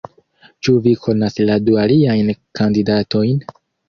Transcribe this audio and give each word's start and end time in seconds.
Ĉu 0.67 0.71
vi 0.85 0.93
konas 1.03 1.37
la 1.49 1.57
du 1.65 1.75
aliajn 1.81 2.31
kandidatojn? 2.61 3.45